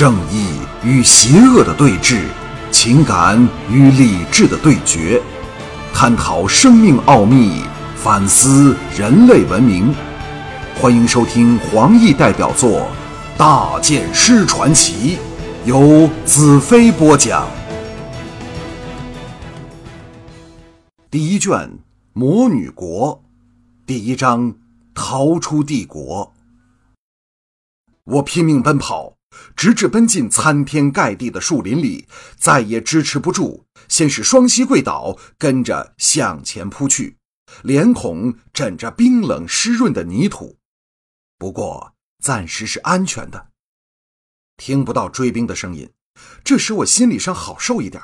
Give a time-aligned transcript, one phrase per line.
[0.00, 2.22] 正义与邪恶的对峙，
[2.72, 3.38] 情感
[3.70, 5.20] 与理智的对决，
[5.92, 7.60] 探讨生命奥秘，
[7.96, 9.94] 反思人类文明。
[10.80, 12.80] 欢迎收听黄奕代表作
[13.38, 15.18] 《大剑师传奇》，
[15.68, 17.46] 由子飞播讲。
[21.10, 21.52] 第一卷
[22.14, 23.16] 《魔女国》，
[23.84, 24.50] 第一章
[24.94, 26.24] 《逃出帝国》。
[28.04, 29.19] 我拼命奔跑。
[29.56, 37.16] 直至奔进参天盖地的树林里，再也支持不住，先是双膝跪倒，跟着向前扑去，
[37.62, 40.58] 脸孔枕着冰冷湿润的泥土。
[41.38, 43.48] 不过暂时是安全的，
[44.56, 45.90] 听不到追兵的声音，
[46.44, 48.02] 这使我心理上好受一点。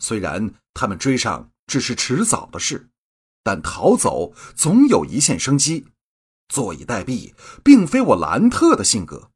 [0.00, 2.88] 虽然他们追上只是迟早的事，
[3.42, 5.86] 但逃走总有一线生机。
[6.48, 9.30] 坐以待毙，并非我兰特的性格。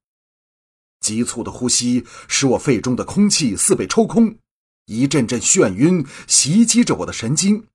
[1.02, 4.36] 急促的呼吸使我肺中的空气似被抽空，
[4.86, 7.67] 一阵阵眩晕袭击着我的神经。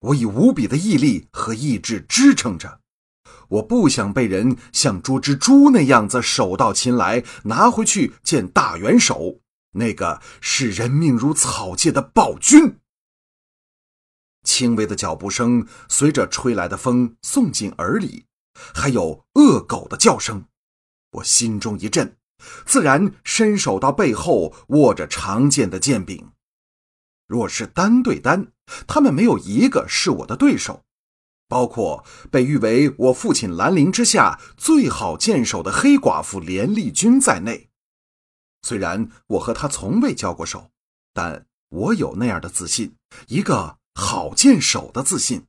[0.00, 2.80] 我以无比的毅力和意志支撑着，
[3.48, 9.40] 我不想被人像捉只猪那样子手到擒来，拿回去见大元首，
[9.72, 12.78] 那个视人命如草芥的暴君。
[14.44, 18.26] 轻微的脚步声随着吹来的风送进耳里，
[18.74, 20.44] 还有恶狗的叫声，
[21.12, 22.16] 我心中一震。
[22.64, 26.32] 自然伸手到背后握着长剑的剑柄。
[27.26, 28.52] 若是单对单，
[28.86, 30.84] 他们没有一个是我的对手，
[31.48, 37.68] 包括被誉为我父亲兰陵之下最好剑手的黑寡妇连丽君在内。
[38.62, 40.70] 虽然我和他从未交过手，
[41.12, 42.96] 但我有那样的自信，
[43.28, 45.46] 一个好剑手的自信。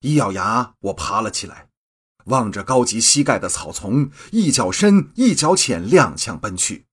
[0.00, 1.68] 一咬牙，我爬了起来。
[2.26, 6.86] 望着高及膝盖的草丛，一脚深一脚浅，踉跄奔去。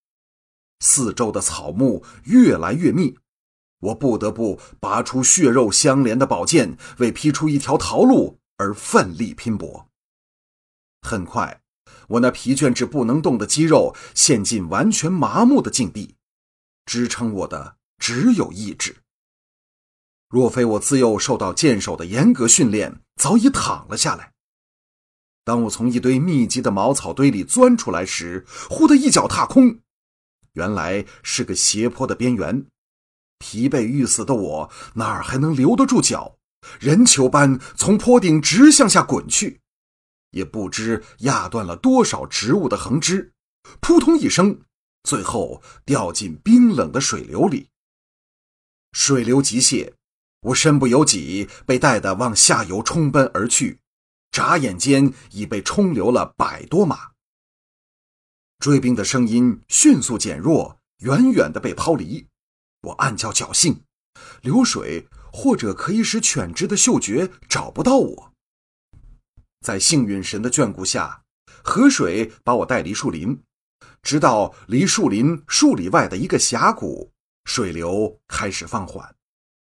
[0.80, 3.18] 四周的草木越来越密，
[3.80, 9.90] 我不得不拔出血肉相连的宝剑，为劈出一条逃路而奋力拼搏。
[11.02, 11.62] 很快，
[12.08, 16.16] 我那疲倦至不能动的肌肉陷进完全麻木的境地，
[16.86, 18.98] 支撑我的只有意志。
[20.30, 24.34] 若非我自幼受到剑手的严格训练，早已躺了下来。
[25.50, 29.80] 当我从一堆密集的茅草堆里钻出来时，忽的一脚踏空，
[30.54, 32.68] 原来是个斜坡的边缘。
[33.40, 36.36] 疲惫欲死的我哪儿还能留得住脚？
[36.80, 39.60] 人球般从坡顶直向下滚去，
[40.30, 43.32] 也不知压断了多少植物的横枝，
[43.80, 44.62] 扑通一声，
[45.02, 47.70] 最后掉进冰冷的水流里。
[48.92, 49.94] 水流急泻，
[50.42, 53.79] 我身不由己，被带得往下游冲奔而去。
[54.32, 57.12] 眨眼间已被冲流了百多码，
[58.60, 62.28] 追兵的声音迅速减弱，远远的被抛离。
[62.82, 63.84] 我暗叫侥幸，
[64.42, 68.34] 流水或者可以使犬只的嗅觉找不到我。
[69.62, 71.24] 在幸运神的眷顾下，
[71.64, 73.42] 河水把我带离树林，
[74.02, 77.12] 直到离树林数里外的一个峡谷，
[77.44, 79.16] 水流开始放缓，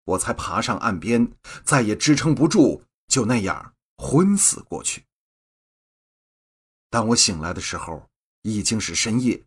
[0.04, 1.32] 我才爬上岸边，
[1.64, 3.74] 再也支撑不住，就那样。
[4.00, 5.04] 昏死过去。
[6.88, 8.08] 当我醒来的时候，
[8.42, 9.44] 已经是深夜，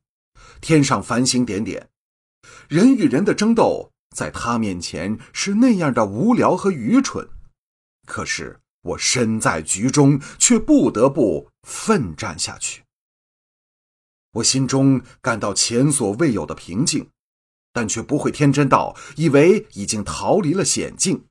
[0.62, 1.90] 天上繁星点点，
[2.70, 7.28] 人与人的争斗在他面前是那样的无聊和愚蠢。
[8.06, 12.84] 可是我身在局中，却不得不奋战下去。
[14.34, 17.10] 我心中感到前所未有的平静，
[17.72, 21.26] 但却不会天真到以为已经逃离了险境。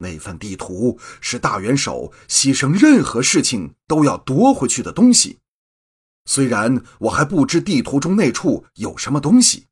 [0.00, 5.38] 那份地图是大元首牺牲任何事情都要夺回去的东西。
[6.24, 9.66] 虽然我还不知地图中那处有什么东西，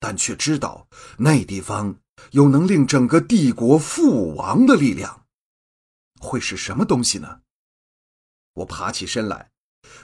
[0.00, 0.88] 但却知道
[1.18, 1.96] 那地方
[2.32, 5.24] 有能令整个帝国覆亡的力量。
[6.20, 7.40] 会是什么东西呢？
[8.54, 9.50] 我爬起身来，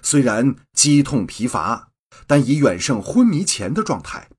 [0.00, 1.90] 虽然肌痛疲乏，
[2.26, 4.30] 但已远胜昏迷前的状态。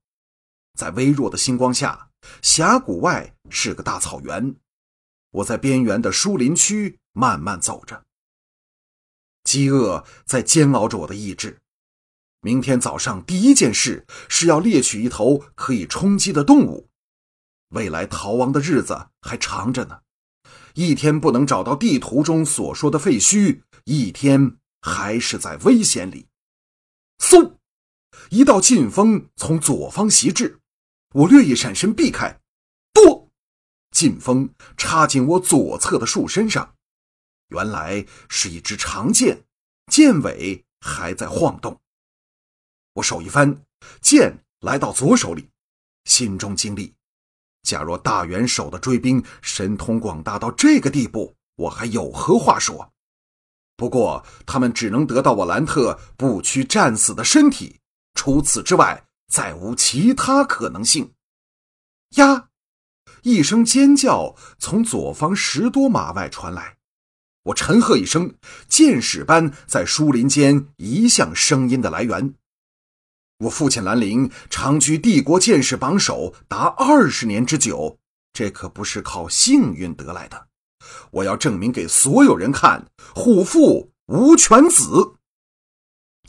[0.78, 2.10] 在微弱的星光下，
[2.42, 4.56] 峡谷外是个大草原。
[5.38, 8.04] 我在边缘的疏林区慢慢走着，
[9.44, 11.60] 饥饿在煎熬着我的意志。
[12.42, 16.88] 明天早上第一件事是要猎取一头可以充饥的动物。
[17.70, 20.00] 未来逃亡的日子还长着呢，
[20.74, 26.28] 一天不能找到地图中所说的废墟，一天还是在危险里。
[27.20, 27.54] 嗖，
[28.30, 30.60] 一道劲风从左方袭至，
[31.14, 32.40] 我略一闪身避开。
[33.98, 34.48] 劲风
[34.78, 36.76] 插进我左侧的树身上，
[37.48, 39.44] 原来是一支长剑，
[39.92, 41.82] 剑尾还在晃动。
[42.94, 43.60] 我手一翻，
[44.00, 45.50] 剑来到左手里，
[46.04, 46.94] 心中惊栗。
[47.64, 52.94] 假若大元首的追兵神通广大到这个地步，我还有何话说？
[53.78, 57.80] 不过他们只能得到我兰特不屈战死的身体，
[58.14, 61.16] 除此之外再无其他可能性。
[62.18, 62.47] 呀！
[63.24, 66.78] 一声尖叫从左方十多码外传来，
[67.44, 68.36] 我沉喝一声，
[68.68, 72.34] 箭矢般在树林间移向声音的来源。
[73.40, 78.00] 我父亲兰陵长居帝国剑士榜首达二十年之久，
[78.34, 80.48] 这可不是靠幸运得来的。
[81.12, 85.14] 我要证明给所有人看，虎父无犬子。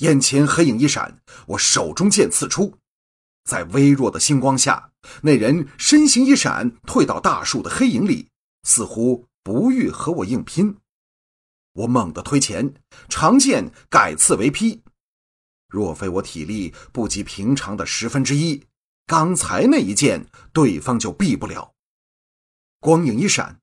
[0.00, 2.76] 眼前黑影一闪，我手中剑刺出，
[3.44, 4.87] 在微弱的星光下，
[5.22, 8.28] 那人身形一闪，退到大树的黑影里，
[8.64, 10.76] 似乎不欲和我硬拼。
[11.72, 12.74] 我猛地推前，
[13.08, 14.82] 长剑改刺为劈。
[15.68, 18.64] 若非我体力不及平常的十分之一，
[19.06, 21.74] 刚才那一剑对方就避不了。
[22.80, 23.60] 光影一闪，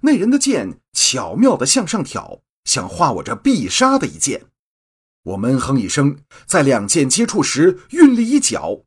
[0.00, 4.46] 那人的剑巧妙地向上挑，想化我这必杀的一剑。
[5.22, 8.82] 我闷哼一声，在两剑接触时运力一脚，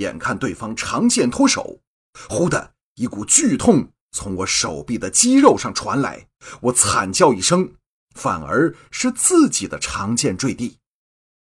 [0.00, 1.80] 眼看对方长剑脱手，
[2.28, 6.26] 忽的一股剧痛从我手臂的肌肉上传来，
[6.62, 7.74] 我惨叫一声，
[8.14, 10.78] 反而是自己的长剑坠地。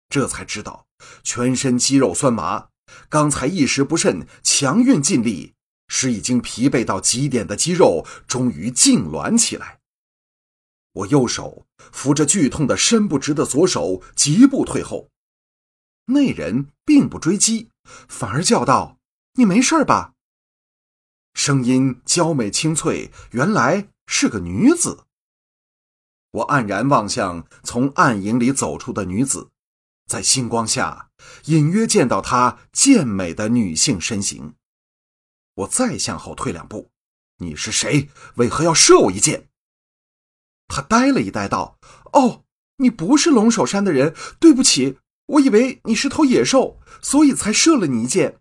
[0.09, 0.85] 这才知道，
[1.23, 2.69] 全身肌肉酸麻。
[3.09, 5.55] 刚才一时不慎，强运尽力，
[5.87, 9.79] 使已经疲惫到极点的肌肉终于痉挛起来。
[10.93, 15.09] 我右手扶着剧痛的伸不直的左手，疾步退后。
[16.05, 17.71] 那人并不追击，
[18.07, 18.99] 反而叫道
[19.35, 20.13] ：“你没事吧？”
[21.33, 25.05] 声音娇美清脆，原来是个女子。
[26.31, 29.51] 我黯然望向从暗影里走出的女子。
[30.07, 31.09] 在星光下，
[31.45, 34.55] 隐约见到她健美的女性身形。
[35.55, 36.91] 我再向后退两步，
[37.37, 38.09] 你是谁？
[38.35, 39.49] 为何要射我一箭？
[40.67, 41.77] 他呆了一呆，道
[42.13, 42.43] ：“哦，
[42.77, 48.39] 你不是龙首山的人，对不起，我以为你是头野兽，所以才射了你一箭。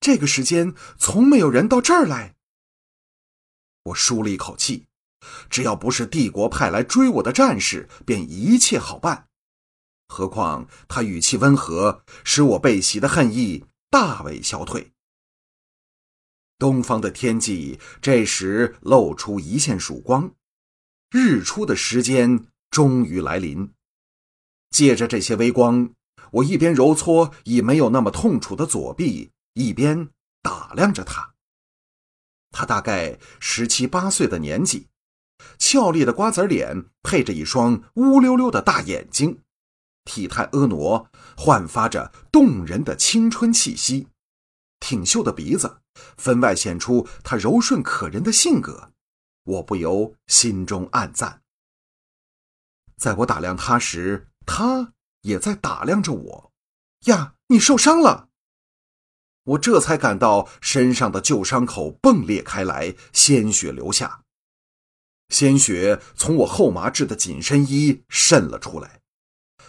[0.00, 2.34] 这个时间从没有人到这儿来。”
[3.84, 4.86] 我舒了一口气，
[5.48, 9.28] 只要不是帝国派来追我的战士，便一切好办。
[10.08, 14.92] 何况他语气温和，使我被袭的恨意大为消退。
[16.58, 20.34] 东方的天际这时露出一线曙光，
[21.10, 23.72] 日出的时间终于来临。
[24.70, 25.92] 借着这些微光，
[26.34, 30.10] 我一边揉搓已没有那么痛楚的左臂，一边
[30.42, 31.34] 打量着他。
[32.50, 34.88] 他大概十七八岁的年纪，
[35.58, 39.42] 俏丽的瓜子脸配着一双乌溜溜的大眼睛。
[40.04, 44.08] 体态婀娜，焕发着动人的青春气息；
[44.80, 45.78] 挺秀的鼻子，
[46.16, 48.90] 分外显出他柔顺可人的性格。
[49.44, 51.42] 我不由心中暗赞。
[52.96, 54.93] 在我打量他时，他
[55.24, 56.52] 也在打量着我。
[57.06, 58.28] 呀，你受伤了！
[59.44, 64.22] 我这才感到身上的旧伤口迸裂开来，鲜血流下，
[65.28, 69.00] 鲜血从我后麻制的紧身衣渗了出来。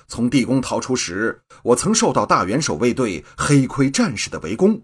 [0.07, 4.83] 从地宫逃出时，我曾受到大元首卫队黑盔战士的围攻。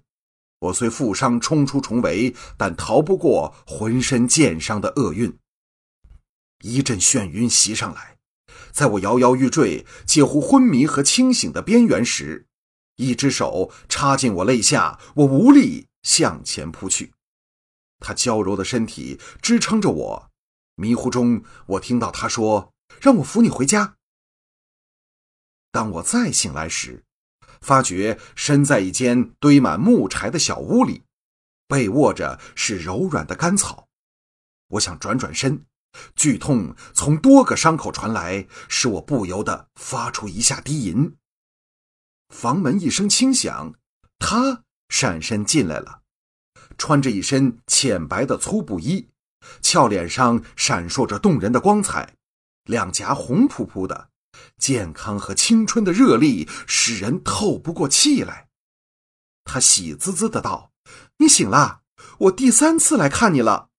[0.59, 5.37] 我虽负伤冲出重围，但逃不过浑身剑伤的厄运。
[6.63, 8.17] 一阵眩晕袭上来，
[8.71, 12.47] 在我摇摇欲坠、介乎昏迷和清醒的边缘时，
[12.97, 17.13] 一只手插进我肋下，我无力向前扑去。
[17.99, 20.31] 他娇柔的身体支撑着我，
[20.75, 23.95] 迷糊中我听到他说：“让我扶你回家。”
[25.71, 27.03] 当我再醒来时，
[27.61, 31.03] 发觉身在一间堆满木柴的小屋里，
[31.67, 33.87] 被卧着是柔软的干草。
[34.69, 35.65] 我想转转身，
[36.15, 41.15] 剧痛从多个伤口传来，使我不由得发出一下低吟。
[42.29, 43.73] 房门一声轻响，
[44.19, 46.01] 他闪身进来了，
[46.77, 49.09] 穿着一身浅白的粗布衣，
[49.61, 52.15] 俏脸上闪烁着动人的光彩，
[52.63, 54.09] 两颊红扑扑的。
[54.57, 58.47] 健康和青春的热力使人透不过气来。
[59.43, 60.71] 他喜滋滋的道
[61.17, 61.81] ：“你醒了，
[62.19, 63.69] 我第三次来看你了。”